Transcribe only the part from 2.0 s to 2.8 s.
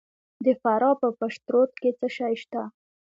شی شته؟